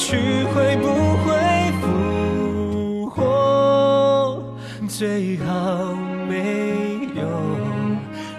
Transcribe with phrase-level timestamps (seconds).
[0.00, 0.86] 去会不
[1.24, 1.28] 会
[1.82, 4.42] 复活？
[4.88, 5.94] 最好
[6.26, 6.32] 没
[7.14, 7.20] 有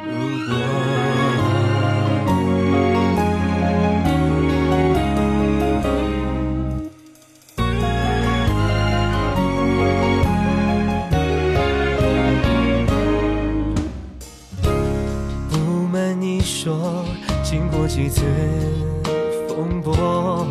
[0.03, 0.11] 如
[0.47, 0.49] 果。
[15.51, 15.55] 不
[15.93, 17.05] 瞒你说，
[17.43, 18.25] 经过几次
[19.47, 20.47] 风波，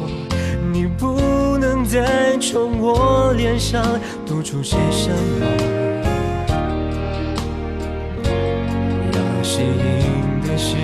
[1.91, 3.85] 不能再从我脸上
[4.25, 5.47] 读出些什么，
[9.13, 10.77] 要适应的是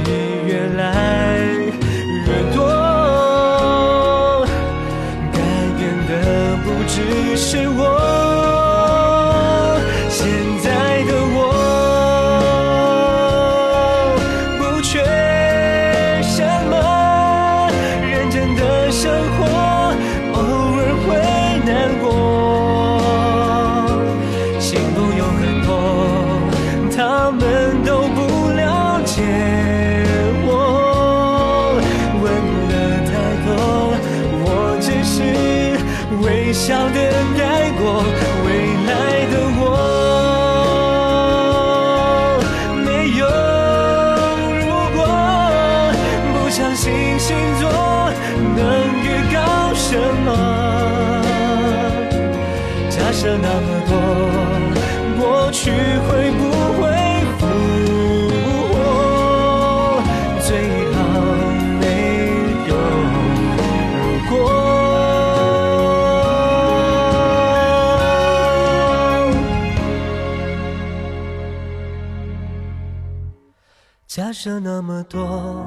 [74.48, 75.66] 那么多，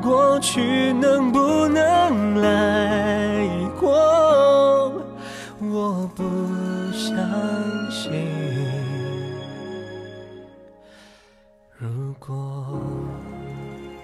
[0.00, 1.38] 过去能不
[1.68, 3.46] 能来
[3.78, 3.90] 过？
[5.60, 6.24] 我不
[6.94, 8.10] 相信。
[11.76, 12.80] 如果，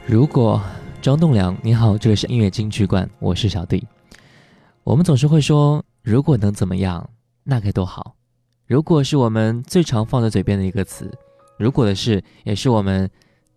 [0.06, 0.61] 如果，
[1.00, 3.82] 张栋梁，你好，这里是音乐金曲馆，我是小弟。
[4.85, 7.09] 我们总是会说，如果能怎么样，
[7.44, 8.15] 那该多好。
[8.67, 11.11] 如果是我们最常放在嘴边的一个词，
[11.59, 13.11] 如果的事，也是我们。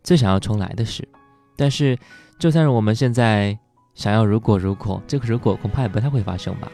[0.03, 1.07] 最想要重来的事，
[1.55, 1.97] 但是
[2.37, 3.57] 就算是我们现在
[3.95, 6.71] 想要如果如果，这个如果恐怕也不太会发生吧。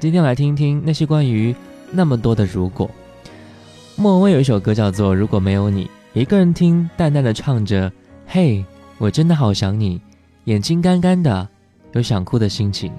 [0.00, 1.54] 今天来听一听那些关于
[1.90, 2.90] 那么多的如果。
[3.96, 5.84] 莫文蔚有一首歌叫做《如果没有你》，
[6.14, 7.92] 一个人听，淡淡的唱着
[8.26, 8.64] ：“嘿，
[8.98, 10.00] 我真的好想你，
[10.44, 11.48] 眼睛干干的，
[11.92, 12.92] 有想哭的心情，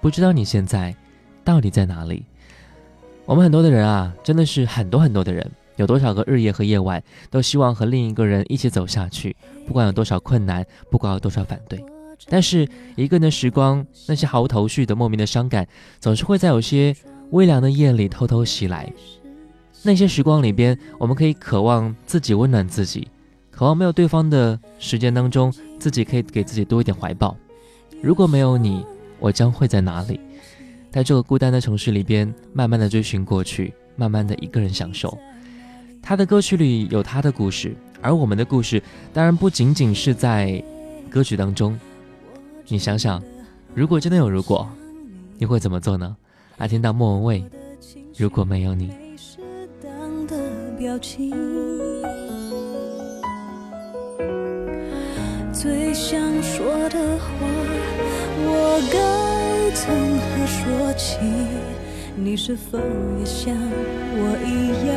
[0.00, 0.94] 不知道你现在
[1.42, 2.24] 到底在哪里。
[3.24, 9.36] 我们很多的人啊，真的是很多很多的人，有多少个日夜和夜晚都希望和另一个人一起走下去，
[9.66, 11.84] 不管有多少困难，不管有多少反对。
[12.28, 15.66] 但是一个人的时光，那些毫无头绪的莫名的伤感，
[16.00, 16.96] 总是会在有些
[17.30, 18.90] 微凉的夜里偷偷袭来。
[19.82, 23.06] 那些时光里边，我们可以渴望自己温暖自己，
[23.50, 27.36] 渴望没有对方的时间当中，自己可以给自己多一点怀抱。
[28.02, 28.84] 如果没有你，
[29.20, 30.18] 我将会在哪里？
[30.90, 35.16] 在这个孤单的城市里边，慢慢的追寻过去，慢慢的一个人享受。
[36.08, 38.80] 他的歌曲里有他的故事，而我们的故事
[39.12, 40.62] 当然不仅仅是在
[41.10, 41.76] 歌曲当中。
[42.68, 43.20] 你想想，
[43.74, 44.68] 如果真的有如果，
[45.36, 46.16] 你会怎么做呢？
[46.58, 47.44] 来听到莫文蔚，
[48.16, 48.92] 如果没有你。
[55.52, 57.28] 最想说的话，
[58.46, 61.18] 我该从何说起？
[62.14, 62.78] 你是否
[63.18, 64.96] 也像我一样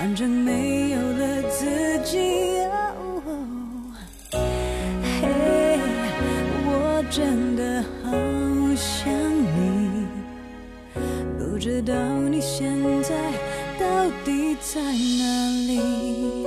[0.00, 2.40] 反正没有了自己。
[7.10, 8.12] 真的好
[8.76, 10.06] 想你，
[11.36, 11.92] 不知道
[12.30, 13.14] 你现在
[13.80, 16.46] 到底在哪里。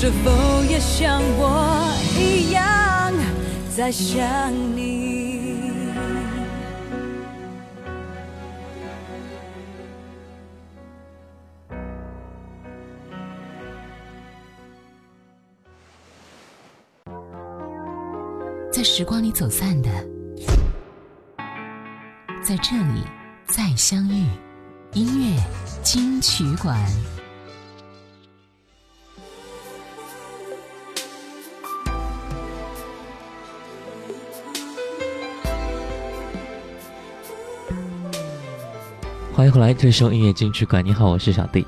[0.00, 0.30] 是否
[0.62, 3.12] 也像我一样
[3.76, 4.22] 在想
[4.76, 5.90] 你？
[18.70, 19.90] 在时光里走散的。
[22.40, 23.02] 在这里
[23.48, 24.28] 再相遇，
[24.92, 25.42] 音乐
[25.82, 26.88] 金曲馆。
[39.38, 40.84] 欢迎回来，这是音乐金曲馆。
[40.84, 41.64] 你好，我是小弟。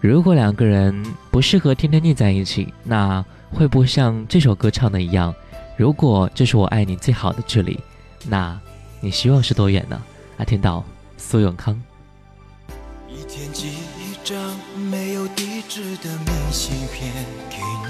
[0.00, 5.34] 如果两个人不适合天天腻在一起，那会不会像这首歌唱的一样？
[5.76, 7.76] 如果这是我爱你最好的距离，
[8.28, 8.56] 那。
[9.00, 10.00] 你希望是多远呢？
[10.38, 10.84] 啊，听到
[11.16, 11.74] 苏永康。
[13.08, 14.38] 一天寄一张
[14.88, 17.12] 没有地址的明信片
[17.50, 17.88] 给你，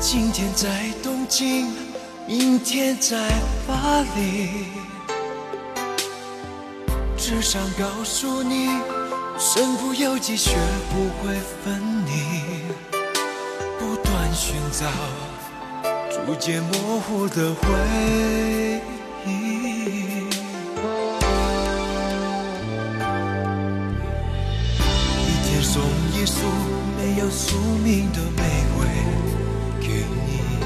[0.00, 1.70] 今天在东京，
[2.26, 3.28] 明天在
[3.68, 4.81] 巴黎。
[7.34, 8.68] 只想告诉你，
[9.38, 10.50] 身不由己，学
[10.90, 11.34] 不会
[11.64, 12.10] 分离。
[13.80, 14.86] 不断寻找，
[16.10, 17.62] 逐渐模糊的回
[19.24, 19.30] 忆。
[25.16, 25.80] 一天送
[26.12, 26.34] 一束
[26.98, 28.42] 没有宿命的玫
[28.76, 28.84] 瑰
[29.80, 30.60] 给你，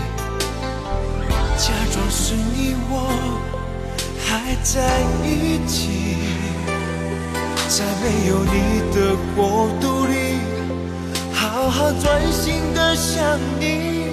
[1.56, 2.92] 假装是你我
[4.26, 5.95] 还在一起，
[8.06, 8.54] 没有你
[8.94, 10.38] 的国度里，
[11.34, 14.06] 好好专心的想你，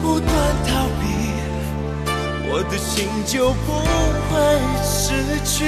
[0.00, 0.30] 不断
[0.68, 1.02] 逃避，
[2.48, 3.72] 我的心就不
[4.30, 4.32] 会
[4.84, 5.04] 失
[5.44, 5.66] 去。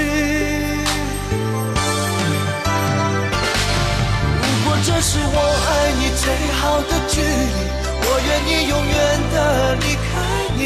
[4.39, 6.25] 如果这是我爱你最
[6.61, 7.27] 好的距离，
[8.05, 8.97] 我愿意永远
[9.33, 9.37] 的
[9.75, 10.09] 离开
[10.57, 10.63] 你。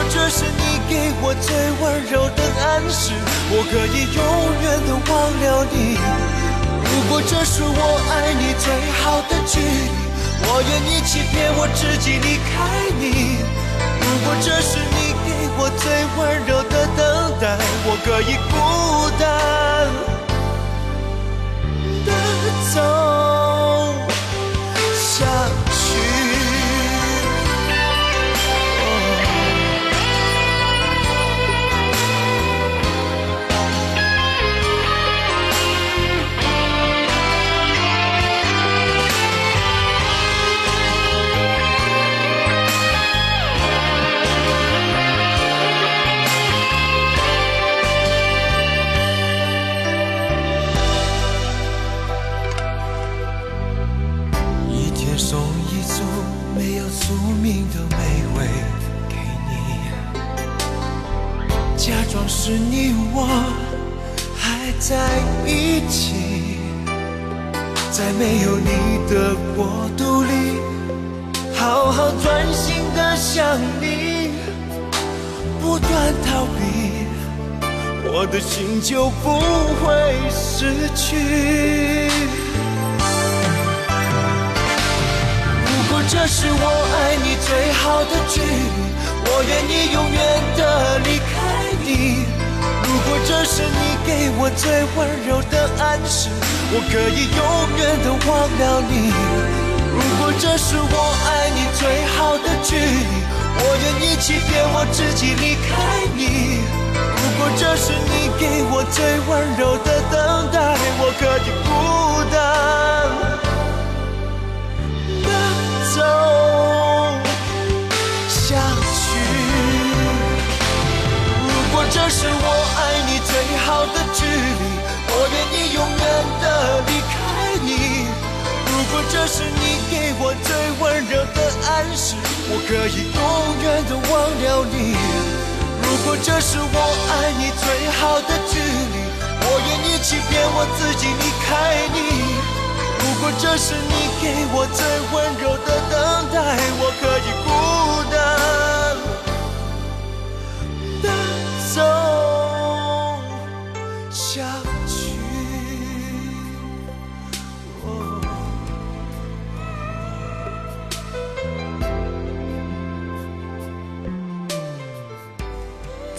[0.00, 3.12] 如果这是你给我最温柔的暗示，
[3.52, 4.18] 我可以永
[4.62, 5.76] 远的忘了你。
[6.88, 9.92] 如果这是我爱你最好的距离，
[10.48, 13.44] 我愿意欺骗我自己离开你。
[14.00, 15.28] 如果这是你给
[15.58, 15.84] 我最
[16.16, 18.56] 温柔的等待，我可以孤
[19.20, 20.09] 单。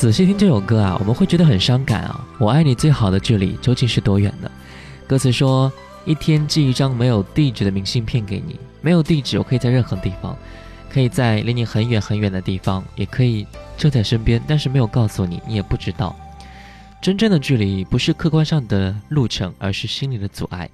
[0.02, 2.28] 仔细听这首歌啊，我们会觉得很伤感啊。
[2.40, 4.50] 我爱你最好的距离究竟是多远呢？
[5.06, 5.72] 歌词说：
[6.06, 10.36] 一天寄一张没有地址的明信片给你，没有地址，我可以在任何地方，
[10.90, 13.46] 可以在离你很远很远的地方，也可以
[13.78, 16.16] 就在身边，但是没有告诉你，你也不知道。
[17.00, 20.68] 真正的距离不是客观上的路程，而是心里的阻碍。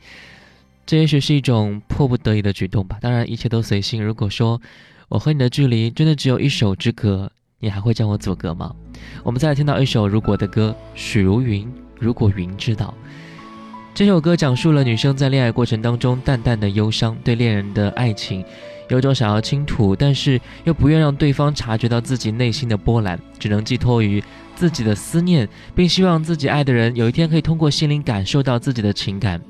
[0.86, 2.98] 这也许是一种迫不得已的举动吧。
[3.02, 4.02] 当然，一切都随心。
[4.02, 4.62] 如果说
[5.10, 8.72] 我和你的距离真的只有一手之隔，你还会叫我祖哥吗？
[9.24, 11.66] 我们再来听到一首《如果》的歌，许茹芸
[12.00, 12.94] 《如果云知道》。
[13.96, 18.46] 这首歌讲述了女生在恋爱过程当中淡淡的忧伤，对恋人的爱情
[18.90, 24.24] 有种想要倾吐，但是又不愿让对方察觉到自己内心的波澜，只能寄托于
[24.56, 29.42] 自己的思念，并希望自己爱的人有一天可以通过心灵感受到自己的情感。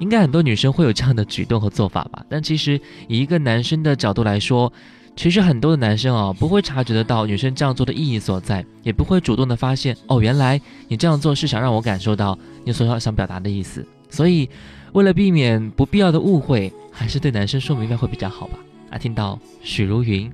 [0.00, 2.22] 应该很多女生会有这样的举动和做法吧？
[2.28, 4.70] 但其实以一个男生的角度来说，
[5.14, 13.86] 其实很多的男生啊，不会察觉得到女生这样做的意义所在，也不会主动的发现哦，原来你这样做是想让我感受到你所要想表达的意思。
[14.08, 14.48] 所以，
[14.92, 18.58] 为了避免不必要的误会，还是对男生说明白会比较好吧。
[18.90, 20.30] 啊听到许茹芸，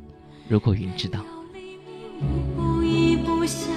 [0.49, 1.21] 如果云知道。
[2.57, 3.69] 不一不想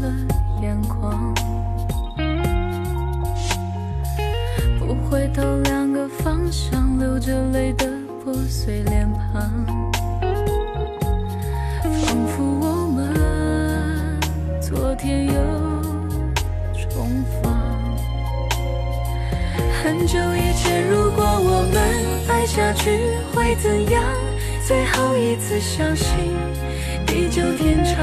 [0.00, 0.12] 了
[0.62, 1.34] 眼眶。
[4.78, 7.86] 不回头，两个方向，流着泪的
[8.22, 9.50] 破碎脸庞，
[11.82, 14.20] 仿佛我们
[14.60, 15.32] 昨天又
[16.72, 17.52] 重逢。
[19.82, 21.76] 很久以前，如果我们
[22.28, 22.98] 爱下去
[23.34, 24.02] 会怎样？
[24.66, 26.08] 最后一次相信，
[27.06, 28.02] 地久天长，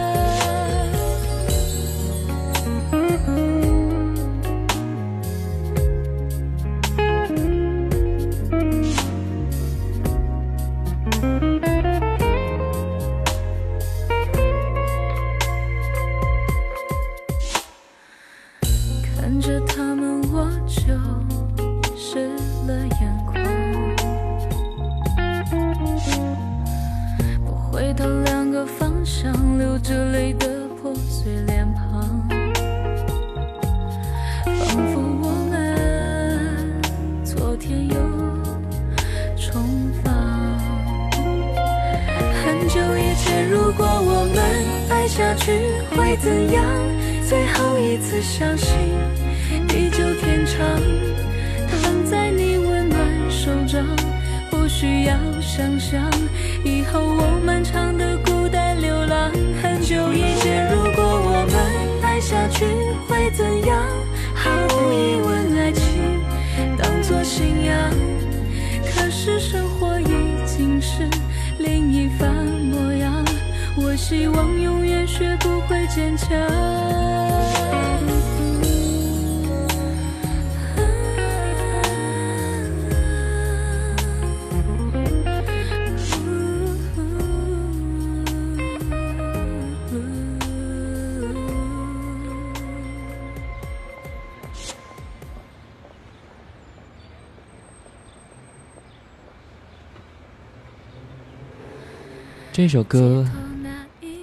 [102.53, 103.25] 这首歌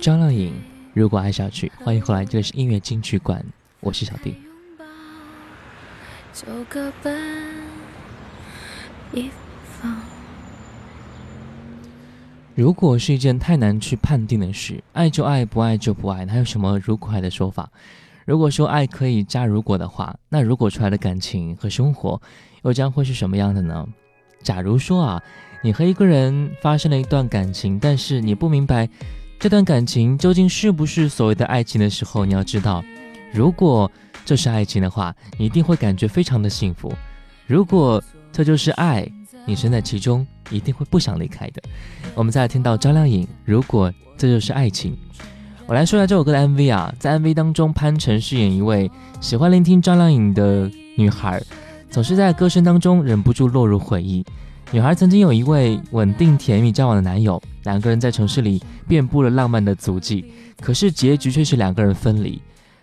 [0.02, 0.52] 张靓颖
[0.92, 3.42] 《如果爱下去》，欢迎回来，这里是音乐金曲馆，
[3.80, 4.36] 我是小弟。
[12.54, 17.70] 如果是一件太难去判定的事，爱就爱，不爱就不爱，哪有什么如果爱的说法？
[18.26, 22.20] 如果说爱可以加如果的话，那如果出来的感情和生活
[22.62, 23.88] 又将会是什么样的呢？
[24.42, 25.22] 假如说啊，
[25.62, 28.88] 你和一个人发生了一段感情，但是你不明白
[29.38, 32.84] 这段感情究竟是不是所谓的爱情的时候，你要知道，
[33.32, 33.90] 如果
[34.24, 36.90] 这是爱情的话，你一定会感觉非常的幸福；
[37.46, 39.06] 如果这就是爱，
[39.46, 41.62] 你身在其中一定会不想离开的。
[42.14, 44.96] 我们再来听到张靓颖，如果这就是爱情。
[45.66, 48.90] 我来说一下这首歌的 MV 啊，在 MV 当中，潘辰饰演一位
[49.20, 51.42] 喜欢聆听张靓颖的女孩，
[51.90, 54.24] 总是在歌声当中忍不住落入回忆。
[54.70, 62.40] 女孩曾经有一位稳定甜蜜交往的男友，两个人在城市里遍布了浪漫的足迹，可是结局却是两个人分离。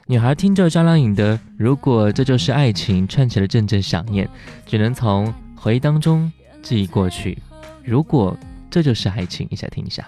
[0.07, 4.27] 女孩听着张靓颖的《如果这就是爱情》，串起了阵阵想念，
[4.65, 6.31] 只能从回忆当中
[6.63, 7.37] 记忆过去。
[7.83, 8.35] 如果
[8.71, 10.03] 这就是爱情，一起来听一下。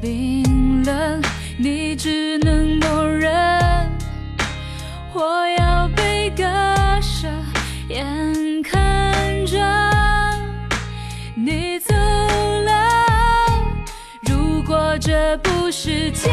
[0.00, 1.22] 冰冷，
[1.58, 3.30] 你只能默认。
[5.12, 6.42] 我要被割
[7.02, 7.28] 舍，
[7.90, 8.31] 眼
[15.38, 16.30] 不是结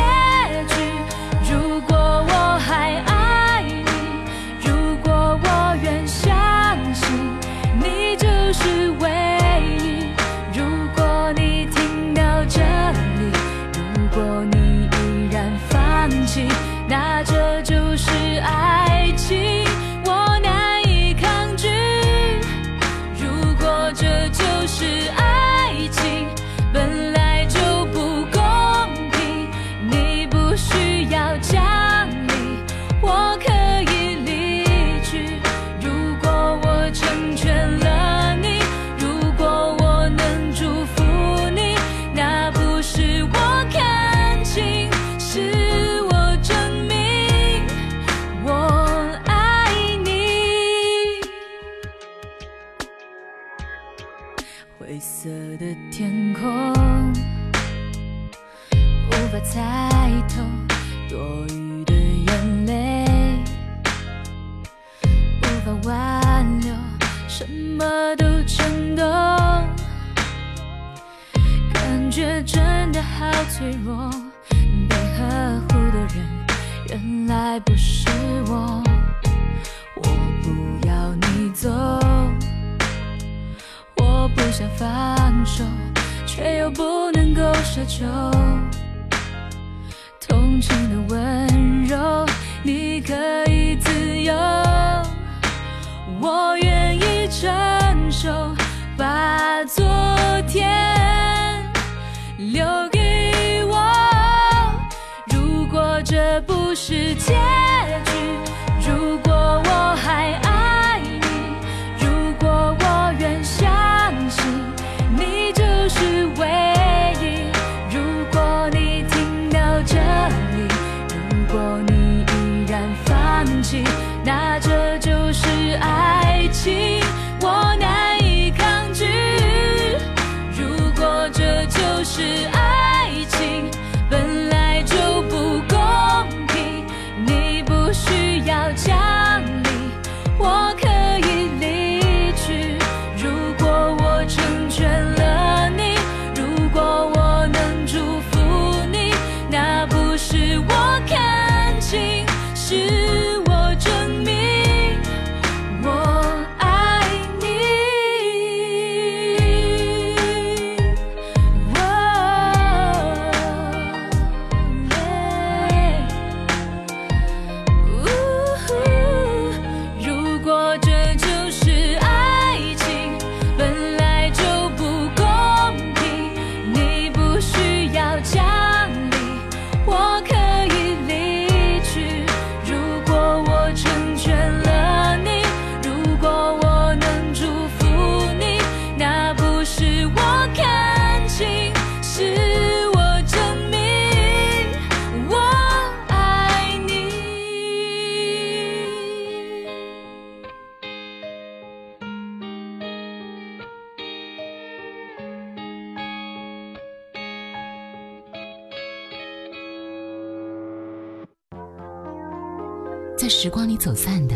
[213.79, 214.35] 走散的，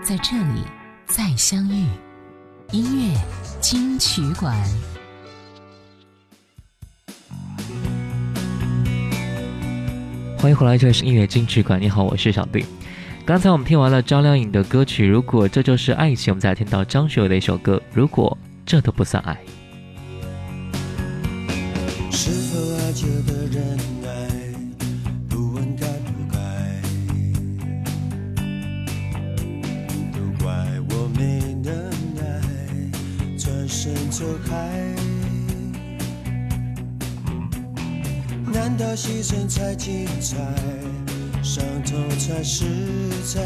[0.00, 0.62] 在这里
[1.06, 1.88] 再相遇。
[2.70, 3.20] 音乐
[3.60, 4.56] 金曲馆，
[10.38, 11.82] 欢迎回来，这里是音乐金曲馆。
[11.82, 12.64] 你好，我是小弟。
[13.26, 19.36] 刚才我们听完了张靓颖的歌曲《如果这就是爱情》，我们再来听到张学友的一首歌《如果这都不算爱》。
[22.12, 23.78] 是否爱着的人
[34.16, 34.54] 走开。
[38.52, 40.36] 难道牺牲才精彩，
[41.42, 42.64] 伤痛才实
[43.24, 43.42] 在？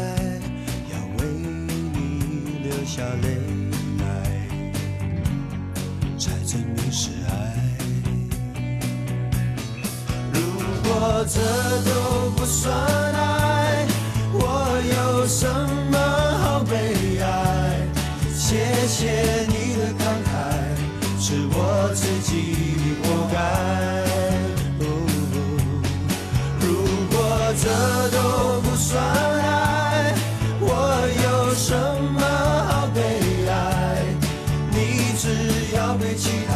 [0.91, 3.27] 要为你流下泪
[3.97, 4.05] 来，
[6.19, 7.31] 才证明是爱。
[10.31, 10.37] 如
[10.83, 11.39] 果这
[11.89, 11.91] 都
[12.37, 12.71] 不算
[13.15, 13.87] 爱，
[14.33, 14.37] 我
[14.95, 15.47] 有什
[15.91, 15.97] 么
[16.43, 16.73] 好悲
[17.23, 17.25] 哀？
[18.37, 18.55] 谢
[18.87, 19.01] 谢
[19.47, 20.28] 你的慷慨，
[21.29, 22.31] 是我自己
[23.03, 23.37] 活该。
[26.59, 26.65] 如
[27.11, 27.15] 果
[27.61, 27.63] 这
[28.09, 28.17] 都
[28.61, 28.89] 不算
[29.39, 30.11] 爱，
[30.59, 30.65] 我
[31.21, 31.69] 有什
[32.13, 32.19] 么
[32.67, 32.97] 好悲
[33.47, 33.53] 哀？
[34.71, 34.75] 你
[35.19, 35.23] 只
[35.75, 36.51] 要被期待。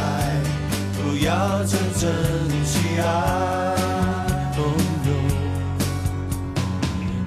[0.97, 2.09] 不要真正
[2.65, 3.05] 去爱。
[4.57, 4.59] 哦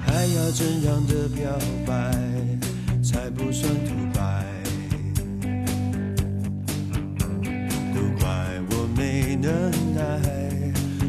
[0.05, 1.39] 还要怎样的表
[1.85, 1.91] 白
[3.01, 4.16] 才不算独
[9.47, 10.01] 等待，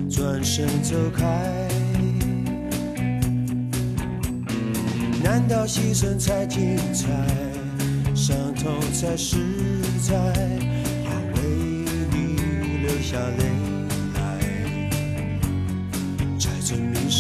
[0.08, 1.24] 转身走开。
[5.24, 7.08] 难道牺牲才精彩，
[8.14, 9.38] 伤痛才实
[10.00, 10.14] 在？
[10.14, 11.40] 要为
[12.12, 12.36] 你
[12.86, 13.42] 流下泪
[14.14, 14.20] 来，
[16.38, 17.10] 才证明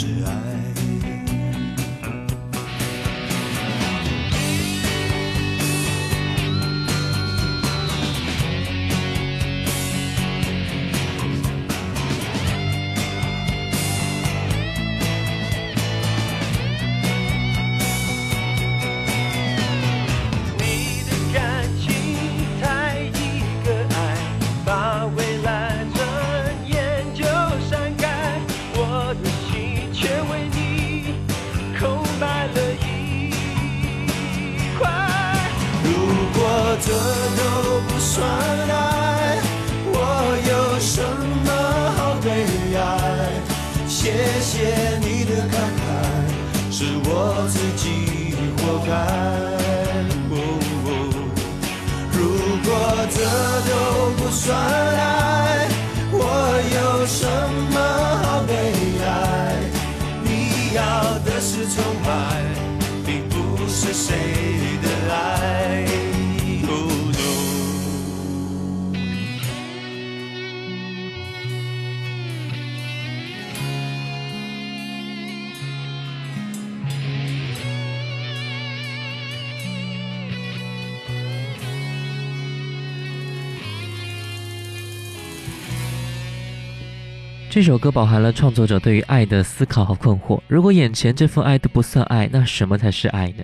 [87.58, 90.40] 这首歌饱含了创作者对于爱的思考和困惑。
[90.46, 93.42] 如果眼前这份爱都不算爱，那什么才是爱呢？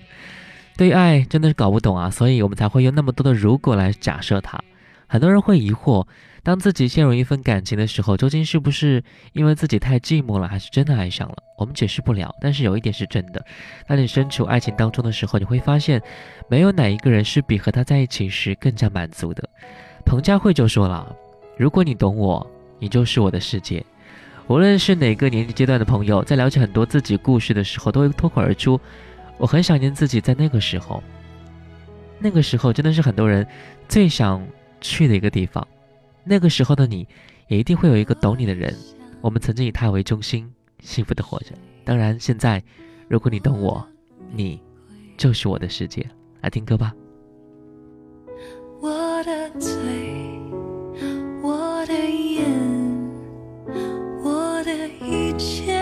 [0.77, 4.57] 对爱真的是搞不懂啊，所以我们才会用那么多的如果来假设它。
[5.09, 6.07] 很多人会疑惑，
[6.45, 11.35] 当自己陷入一份感情的时候，究竟是不是因为自己太寂寞了，还是真的爱上了？
[11.59, 12.33] 我们解释不了。
[12.41, 13.45] 但是有一点是真的，
[13.89, 16.01] 当你身处爱情当中的时候，你会发现，
[16.49, 19.43] 没有哪一个人是比和他在一起时更加满足的。
[20.07, 21.13] 彭佳慧就说了
[21.59, 22.49] ：“如果你懂我，
[22.79, 23.85] 你就是我的世界。”
[24.47, 28.79] 无论是哪个年纪阶段的朋友，在了解很多自己故事的时候，都会脱口而出
[29.39, 31.03] ：“我很想念自己在那个时候。”
[32.21, 33.47] 那个时候真的是很多人
[33.89, 34.47] 最想
[34.81, 35.67] 去的一个地方。
[36.25, 37.07] 那个时候的你，
[37.49, 38.75] 也一定会有一个懂你的人。
[39.21, 41.53] 我们曾经以他为中心，幸福的活着。
[41.85, 42.63] 当然，现在
[43.09, 43.87] 如果你懂我，
[44.33, 44.61] 你
[45.17, 46.07] 就是我的世界。
[46.43, 46.93] 来听歌吧。
[48.81, 49.73] 我的嘴，
[51.43, 52.74] 我的眼。
[55.07, 55.77] 一切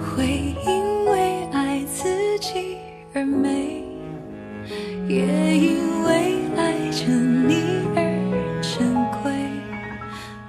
[0.00, 2.78] 会因为爱自己
[3.12, 3.84] 而美，
[5.06, 5.26] 也
[5.58, 7.98] 因为爱着你而
[8.62, 9.32] 珍贵。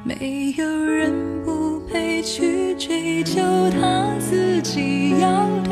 [0.06, 1.12] 没有人
[1.44, 5.72] 不配去追求他自己要的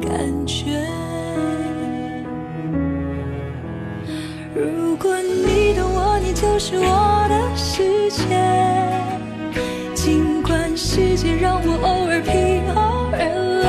[0.00, 0.86] 感觉。
[4.54, 7.23] 如果你懂我，你就是我。
[7.76, 7.82] 世
[8.12, 8.22] 界
[9.96, 13.18] 尽管世界让我偶尔疲劳而
[13.64, 13.66] 累，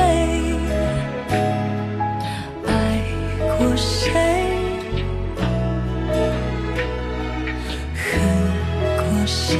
[2.68, 2.70] 爱
[3.58, 4.12] 过谁，
[7.96, 8.06] 恨
[8.96, 9.58] 过谁，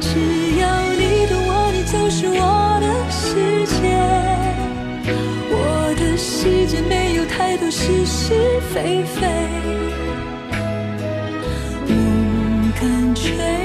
[0.00, 0.08] 只
[0.60, 0.64] 要
[0.96, 2.40] 你懂我，你就是我
[2.80, 3.92] 的世界。
[5.50, 5.54] 我
[5.98, 8.32] 的世界没有太多是是
[8.72, 9.28] 非非。
[13.24, 13.63] change.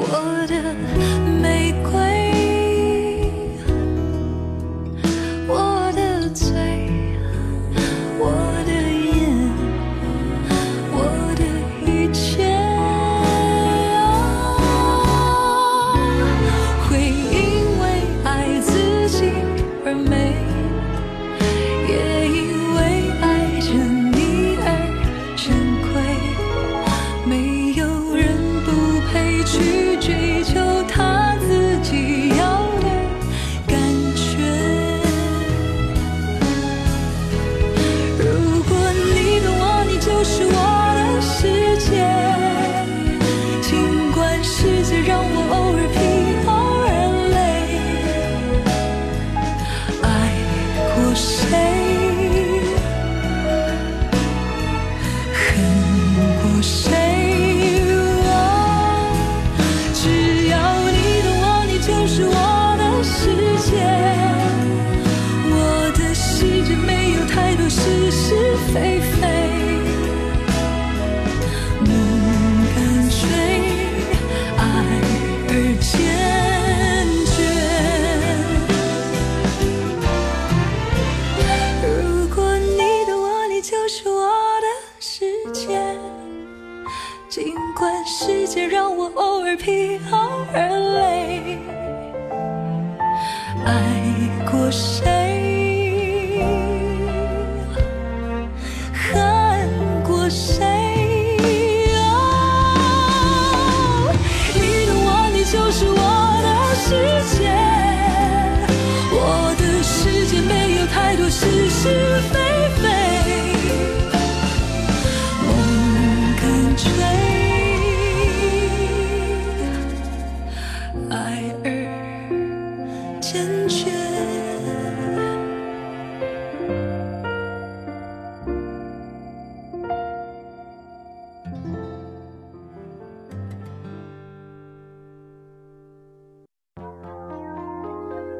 [0.00, 0.72] 我的
[1.42, 2.07] 玫瑰。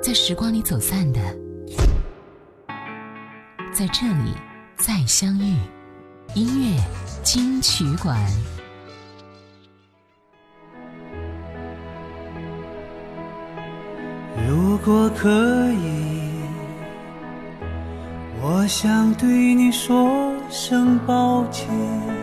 [0.01, 1.20] 在时光里走散的，
[3.72, 4.32] 在这里
[4.76, 5.57] 再相遇。
[6.34, 6.80] 音乐
[7.22, 8.16] 金曲馆，
[14.46, 15.28] 如果可
[15.72, 16.30] 以，
[18.40, 22.17] 我想对你说声抱歉。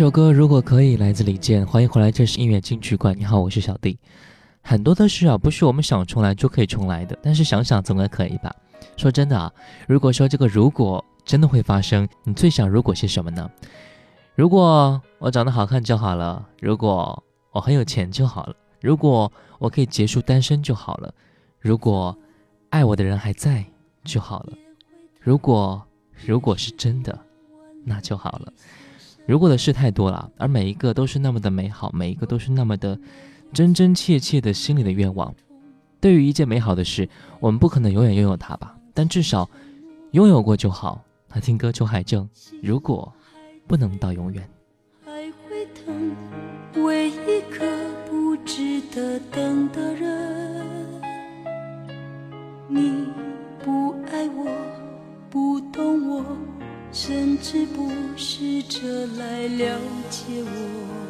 [0.00, 1.66] 这首歌如果可以，来自李健。
[1.66, 3.14] 欢迎回来，这是音乐金曲馆。
[3.18, 3.98] 你好，我是小弟。
[4.62, 8.50] 很多的事啊，不是我们想重来就可以重来的，但是想想总该可以吧。
[8.96, 9.52] 说真的啊，
[9.86, 13.50] 如果说这个如果真的会发生，你最想如果是什么呢？
[14.34, 17.22] 如果我长得好看就好了，如果
[17.52, 21.12] 我很有钱就好了，如果我可以结束单身就好了，
[21.58, 22.16] 如果
[22.70, 23.62] 爱我的人还在
[24.04, 24.54] 就好了，
[25.20, 25.82] 如果
[26.24, 27.18] 如果是真的，
[27.84, 28.50] 那就好了。
[29.30, 32.98] 如果的事太多了，而每一个都是那么的美好，每一个都是那么的
[33.52, 35.32] 真真切切的心里的愿望，
[36.00, 37.08] 对于一件美好的事，
[37.38, 39.48] 我们不可能永远拥有它吧，但至少
[40.10, 41.04] 拥有过就好。
[41.32, 42.28] 那听歌求海正，
[42.60, 43.12] 如果
[43.68, 44.50] 不能到永远。
[45.04, 46.16] 还会疼，
[46.84, 47.64] 为一个
[48.10, 50.29] 不值得等的人。
[58.80, 59.78] 着来了
[60.08, 61.09] 解我。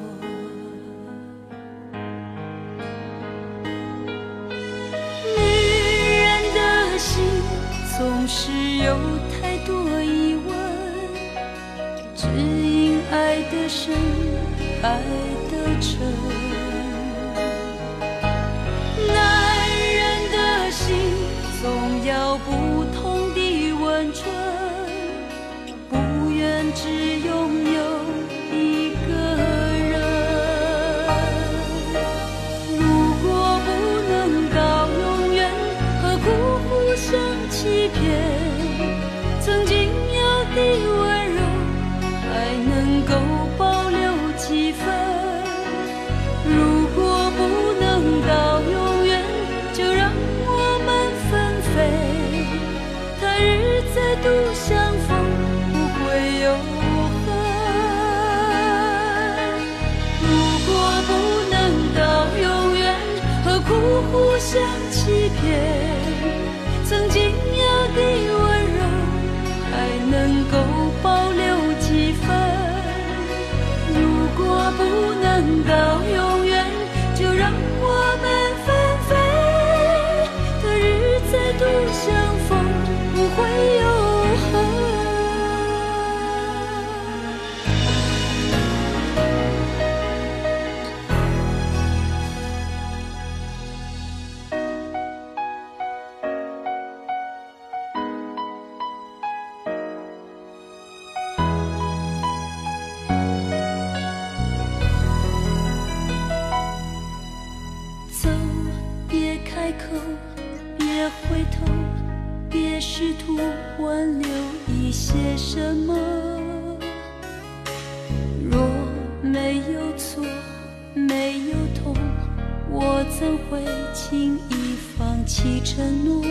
[123.01, 126.22] 我怎会轻易放弃承诺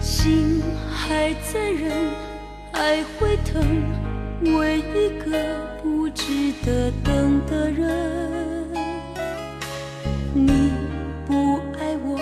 [0.00, 1.90] 心还在忍
[2.72, 3.82] 还会疼
[4.56, 5.36] 为一个
[5.82, 8.68] 不值得等的人。
[10.32, 10.70] 你
[11.26, 12.16] 不爱我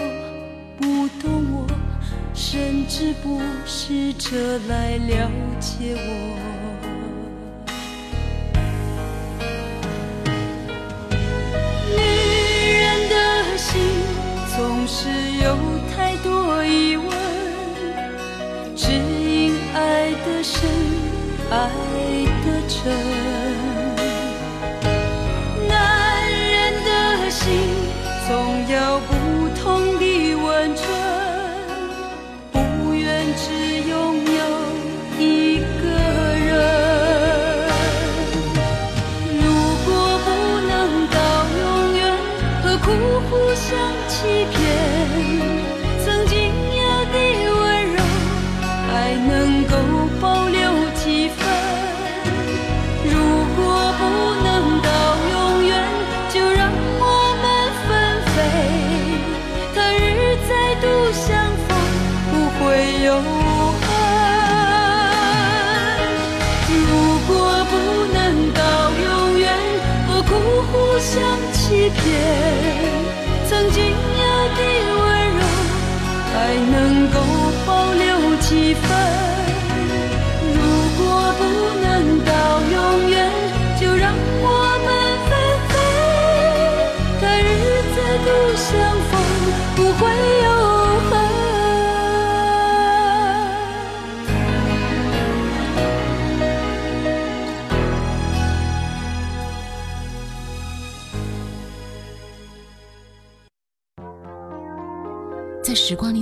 [0.79, 1.67] 不懂我
[2.33, 6.46] 甚至不试着来了解我。
[22.87, 23.16] show.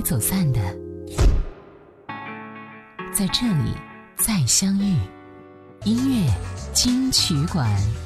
[0.05, 0.59] 走散的。
[3.11, 3.73] 在这里
[4.15, 4.95] 再相遇
[5.83, 6.31] 音乐
[6.73, 8.04] 金曲馆。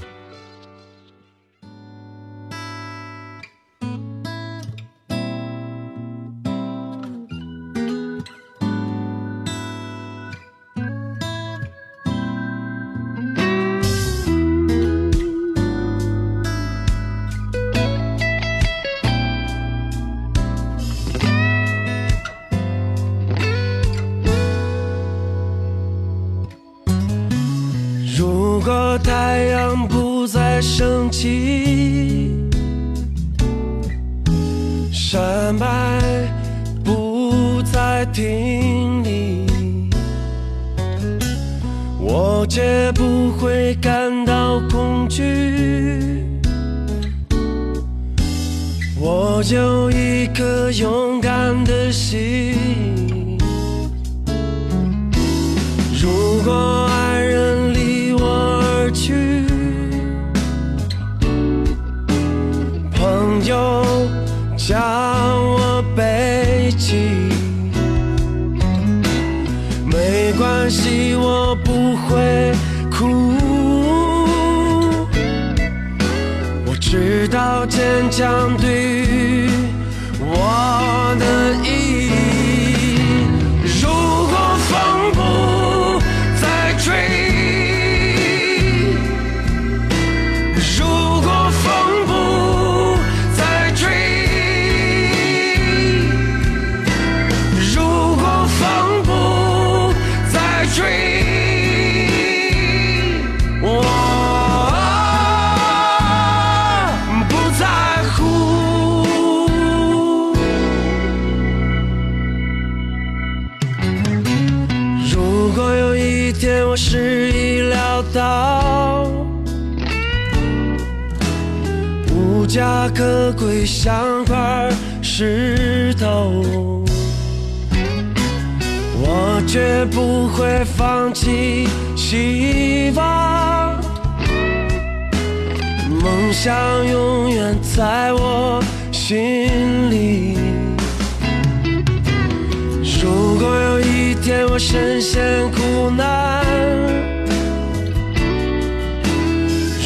[144.59, 146.43] 深陷苦难，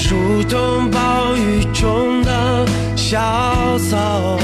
[0.10, 2.66] 如同暴雨中的
[2.96, 4.40] 小草，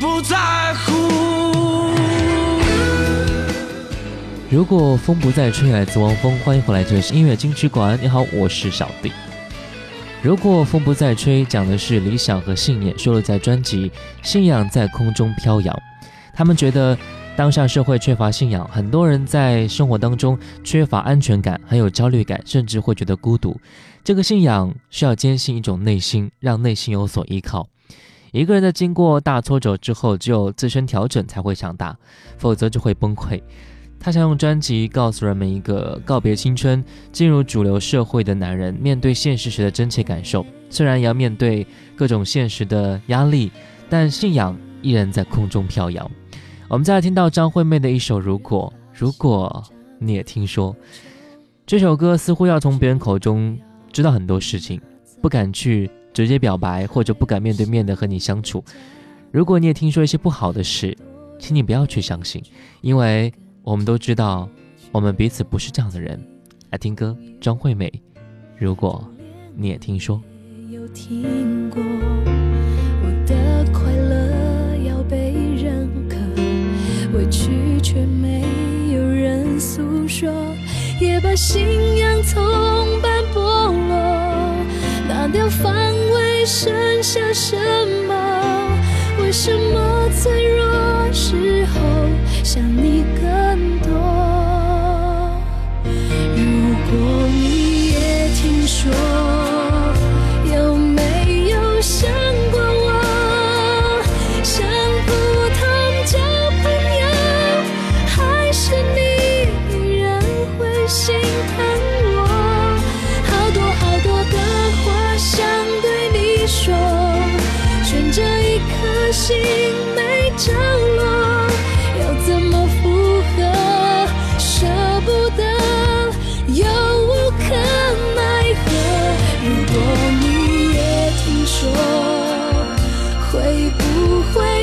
[0.00, 0.36] 不在
[0.74, 0.92] 乎。
[4.48, 7.98] 如果风不再吹，来自汪峰，欢迎回来，这里是音乐金曲馆。
[8.00, 9.12] 你好，我是小弟。
[10.22, 13.90] 如果风不再吹，讲的是理想和信念，收录在专辑
[14.22, 15.74] 《信仰在空中飘扬》。
[16.32, 16.96] 他们觉得
[17.36, 23.60] 当下社会缺乏信仰，很多人在生活当中缺乏安全感，很有焦虑感，甚至会觉得孤独。
[24.04, 27.68] 这个信仰需要坚信一种内心，让内心有所依靠。
[28.32, 31.96] 一个人在经过大挫折之后，只有自身调整才会强大，
[32.36, 33.40] 否则就会崩溃。
[34.00, 40.46] 他想用专辑告诉人们一个告别青春、进入主流社会的男人面对现实时的真切感受。
[40.70, 41.66] 虽然也要面对
[41.96, 43.50] 各种现实的压力，
[43.88, 46.08] 但信仰依然在空中飘扬。
[46.68, 49.64] 我们再来听到张惠妹的一首《如果》，如果
[49.98, 50.76] 你也听说
[51.66, 53.58] 这首歌，似乎要从别人口中
[53.90, 54.80] 知道很多事情，
[55.20, 58.64] 不敢去直接表白，或者不敢面对面的和你相处。
[59.30, 60.98] 如果你也听说一些不好的事，
[61.38, 62.42] 请你不要去相信，
[62.80, 64.48] 因为我们都知道，
[64.90, 66.20] 我们彼此不是这样的人。
[66.70, 67.88] 来听歌，张惠妹。
[68.56, 69.08] 如果
[69.54, 70.20] 你也听说。
[70.68, 76.16] 有听过我的快乐要被认可，
[77.16, 78.42] 委屈却没
[78.92, 80.28] 有人诉说，
[81.00, 81.62] 也把信
[81.96, 82.42] 仰从
[83.00, 84.47] 半剥落。
[85.08, 85.72] 拿掉防
[86.12, 87.56] 卫剩下什
[88.06, 88.78] 么
[89.22, 91.80] 为什么脆弱时候
[92.44, 93.90] 想你更多
[96.36, 96.44] 如
[96.90, 99.37] 果你也听说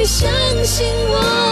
[0.06, 0.30] 相
[0.64, 1.45] 信我。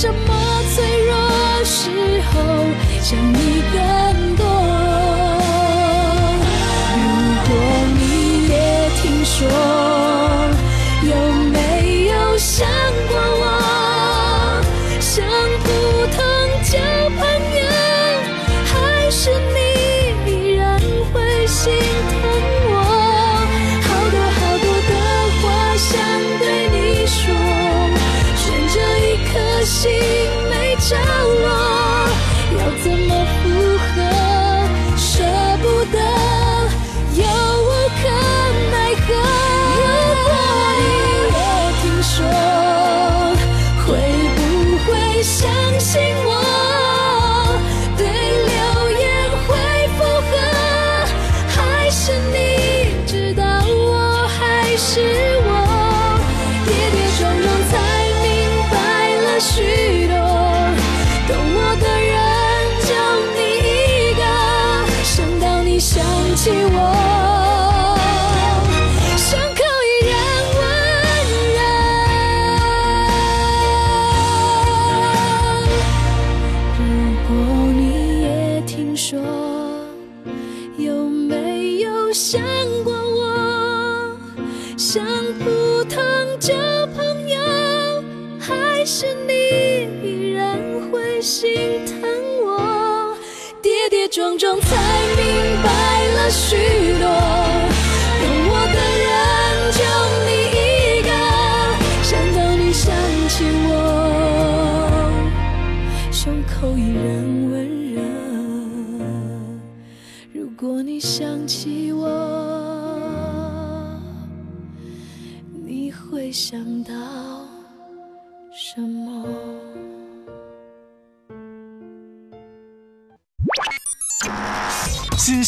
[0.00, 0.37] 什么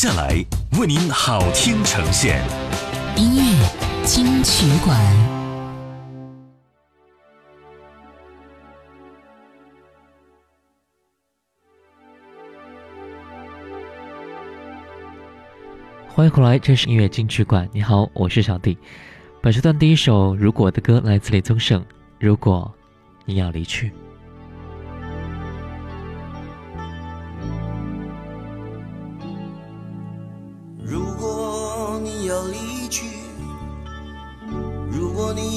[0.01, 0.35] 接下来
[0.79, 2.43] 为您好听呈现。
[3.19, 4.99] 音乐金曲馆。
[16.09, 17.69] 欢迎回来这是音乐金曲馆。
[17.71, 18.79] 你好我是小弟。
[19.43, 21.85] 本时段第一首如果的歌来自李宗盛
[22.19, 22.73] 如果
[23.27, 23.93] 你要离去。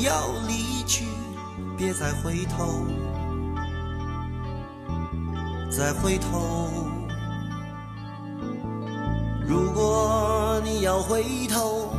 [0.04, 1.06] 要离去，
[1.78, 2.86] 别再回头，
[5.72, 6.70] 再回头。
[9.48, 11.90] 如果你要回头。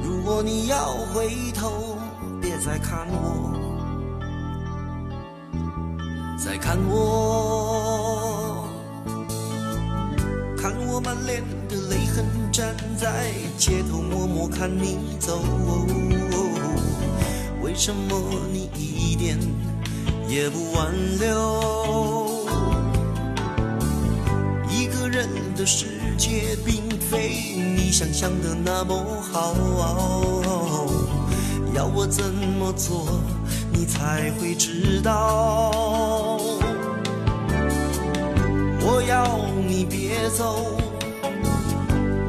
[0.00, 1.96] 如果你要回头，
[2.40, 3.50] 别再看我，
[6.36, 8.68] 再看我，
[10.56, 15.40] 看我满脸的泪痕，站在街头默默看你走。
[17.68, 18.18] 为什么
[18.50, 19.38] 你一点
[20.26, 22.46] 也不挽留？
[24.70, 25.84] 一个人的世
[26.16, 27.28] 界并非
[27.76, 29.54] 你想象的那么好，
[31.74, 33.20] 要我怎么做
[33.70, 36.40] 你才会知道？
[38.80, 40.64] 我要你别走，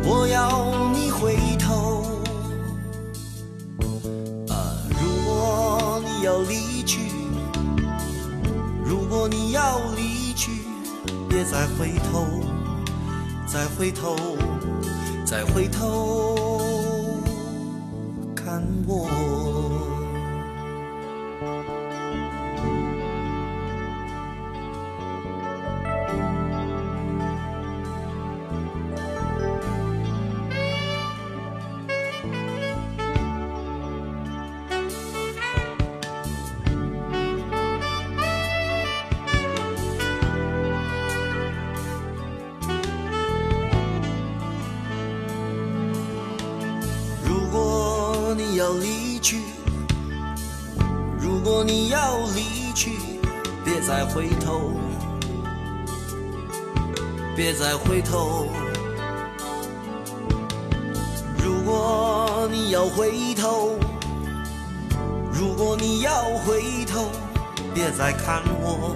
[0.03, 0.88] 我要
[6.43, 6.99] 离去，
[8.83, 10.51] 如果你要离去，
[11.27, 12.25] 别再回头，
[13.47, 14.15] 再回头。
[15.25, 16.35] 再回头
[18.35, 19.88] 看我。
[57.59, 58.47] 再回头。
[61.43, 63.75] 如果你要回头，
[65.33, 67.09] 如果你要回头，
[67.73, 68.95] 别再看我，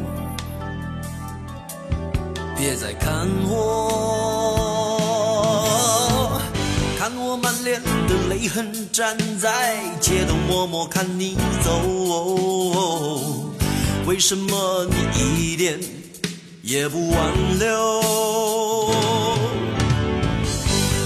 [2.56, 3.60] 别再看我，
[6.98, 7.90] 看我满脸的。
[8.30, 11.70] 泪痕站在街头，默默看你走。
[14.06, 14.96] 为什么你
[15.52, 15.78] 一点
[16.74, 18.02] 也不挽留？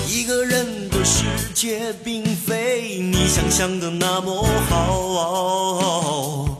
[0.07, 6.57] 一个人的世界并非你想象的那么好，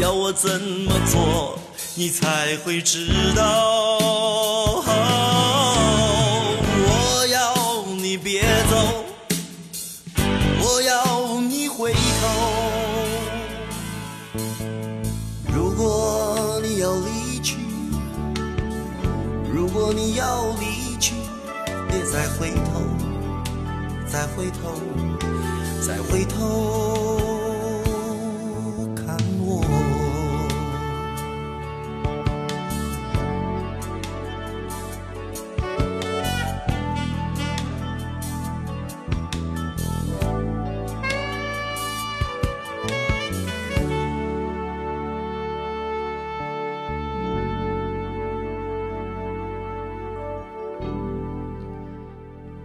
[0.00, 1.56] 要我怎么做
[1.94, 3.06] 你才会知
[3.36, 4.82] 道？
[19.78, 21.14] 果你要离去，
[21.88, 22.82] 别再回头，
[24.10, 24.74] 再回头，
[25.86, 27.07] 再回头。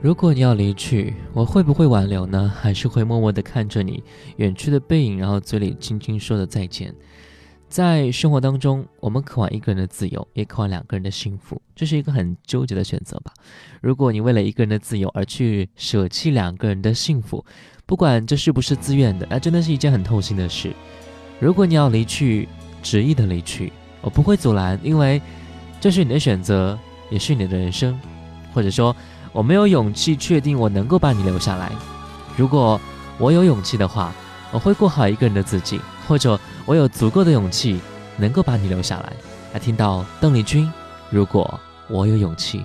[0.03, 2.51] 如果你要离去，我会不会挽留呢？
[2.53, 4.03] 还是会默默地看着你
[4.35, 6.93] 远去的背影，然后嘴里轻轻说着再见？
[7.69, 13.31] 在生活当中，我们渴望一个人的自由，也渴望两个人的幸福，这是一个很纠结的选择吧。
[13.79, 17.45] 如果你为了一个人的自由而去舍弃两个人的幸福，
[17.85, 20.73] 不管这是不是自愿的，那真的是一件很痛心的事。
[21.39, 22.49] 如果你要离去，
[22.81, 25.21] 执意的离去，我不会阻拦，因为
[25.79, 26.77] 这是你的选择，
[27.09, 27.97] 也是你的人生，
[28.53, 28.93] 或者说。
[29.33, 31.71] 我没有勇气确定我能够把你留下来。
[32.37, 32.79] 如果
[33.17, 34.13] 我有勇气的话，
[34.51, 37.81] 我会过好一个人的自己；或者我有足够的勇气
[38.15, 39.13] 能够把你留下来。
[39.53, 40.71] 来听到邓丽君，
[41.09, 41.59] 如果
[41.89, 42.63] 我有勇气。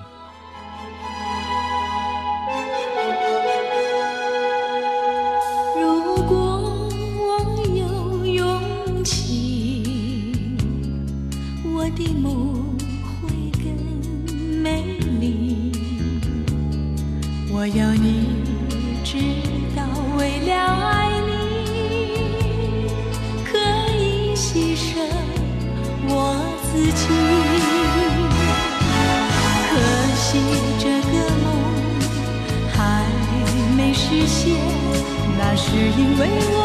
[35.50, 36.57] 那是因为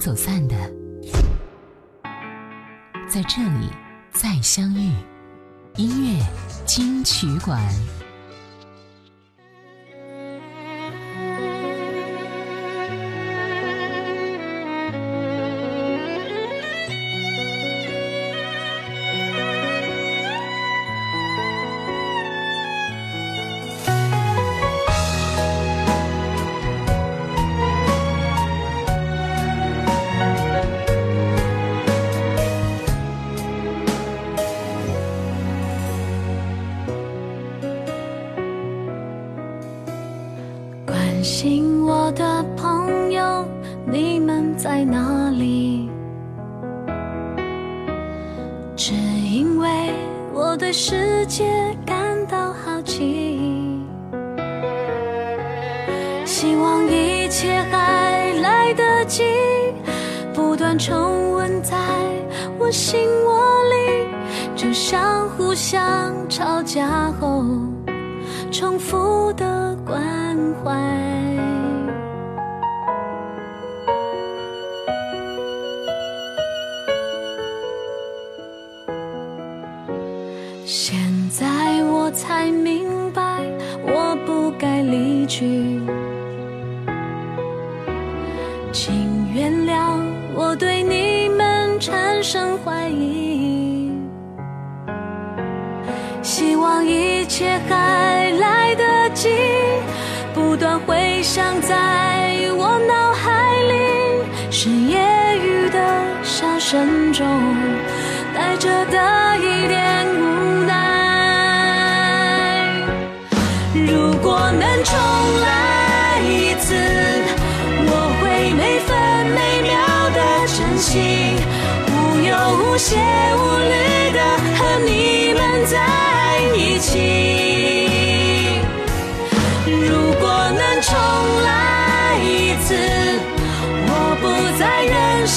[0.00, 0.56] 走散的。
[3.06, 3.68] 在这里
[4.10, 4.90] 再相遇
[5.76, 6.24] 音乐
[6.64, 7.99] 金曲馆。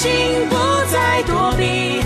[0.04, 0.54] 心，不
[0.92, 2.02] 再躲避，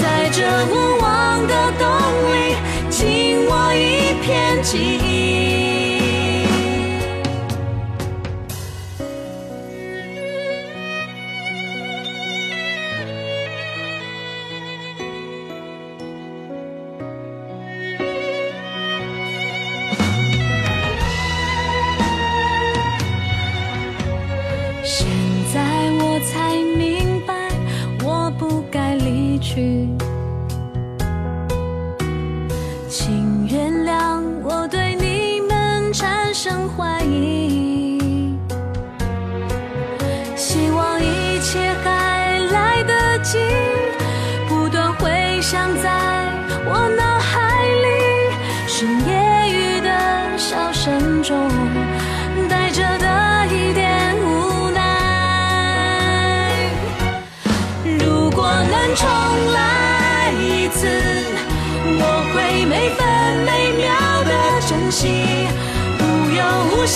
[0.00, 0.40] 在这
[0.72, 1.86] 无望的洞
[2.32, 2.56] 里，
[2.88, 5.11] 紧握一片记忆。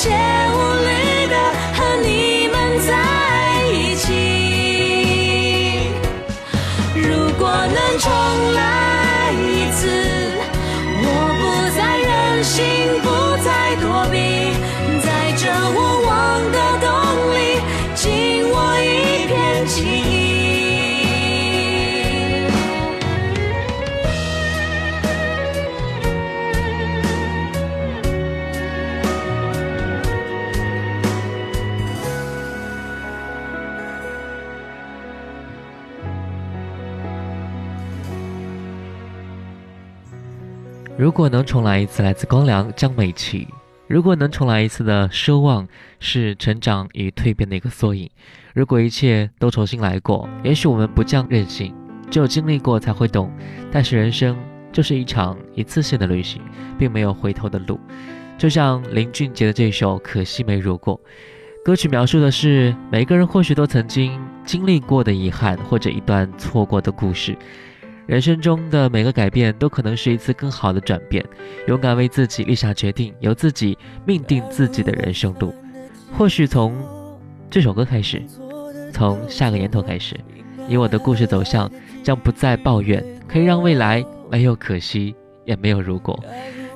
[0.08, 0.35] 无
[41.06, 43.46] 如果能重来一次，来自光良、江美琪。
[43.86, 45.64] 如果能重来一次的奢望，
[46.00, 48.10] 是成长与蜕变的一个缩影。
[48.54, 51.72] 如果一切都重新来过，也许我们不这样任性，
[52.10, 53.30] 只有经历过才会懂。
[53.70, 54.36] 但是人生
[54.72, 56.42] 就是一场一次性的旅行，
[56.76, 57.78] 并没有回头的路。
[58.36, 61.00] 就像林俊杰的这首《可惜没如果》，
[61.64, 67.38] 歌曲描述的是每个人或许都曾经经历过的遗憾，或者一段错过的故事。
[68.06, 71.24] 人生中的每个改变都可能是一次更好的转变。
[71.66, 75.54] 勇敢为自己立下决定，由自己命定自己的人生路。
[76.16, 76.74] 或许从
[77.50, 78.22] 这首歌开始，
[78.92, 80.16] 从下个年头开始，
[80.68, 81.70] 以我的故事走向，
[82.02, 85.14] 将不再抱怨，可以让未来没有可惜，
[85.44, 86.18] 也没有如果。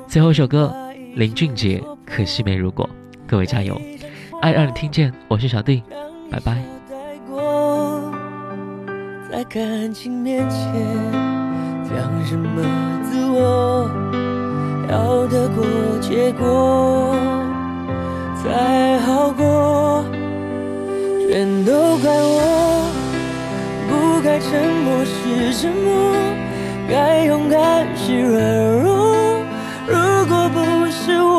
[0.09, 0.75] 最后一首歌，
[1.15, 2.89] 林俊杰《可惜没如果》，
[3.29, 3.81] 各位加油！
[4.43, 5.83] 爱让你听见，我是小弟，
[6.31, 6.80] 拜拜。
[9.31, 10.59] 在感情面前，
[11.89, 12.61] 讲什么
[13.05, 13.89] 自我，
[14.91, 15.65] 要得过
[16.03, 17.15] 且过
[18.43, 20.05] 才好过。
[21.29, 22.91] 全都怪我，
[23.89, 24.51] 不该沉
[24.83, 26.13] 默是沉默，
[26.89, 29.15] 该勇敢是软弱。
[29.87, 29.95] 如
[30.27, 30.59] 果不
[30.91, 31.39] 是我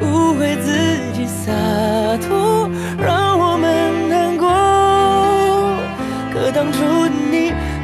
[0.00, 0.72] 误会自
[1.12, 1.52] 己洒
[2.26, 2.49] 脱，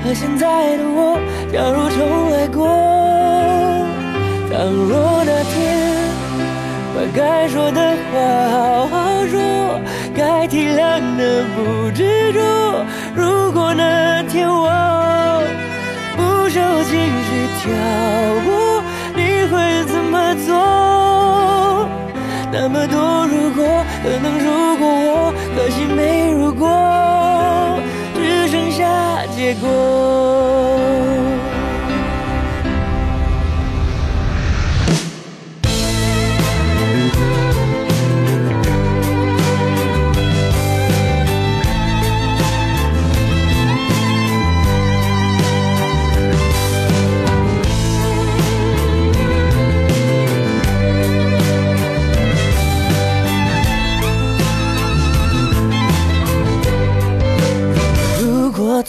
[0.06, 1.18] 和现在的我，
[1.52, 2.68] 假如重来过，
[4.48, 5.56] 倘若那天
[6.94, 7.80] 把该说的
[8.12, 8.14] 话
[8.52, 9.80] 好好说，
[10.14, 12.38] 该体谅的不执着。
[13.16, 15.42] 如果那天我
[16.16, 16.94] 不受情
[17.26, 17.28] 绪
[17.58, 17.66] 挑
[18.44, 18.80] 拨，
[19.12, 19.20] 你
[19.50, 20.54] 会怎么做？
[22.52, 24.86] 那么多如果，可能如果
[29.54, 30.55] llegó.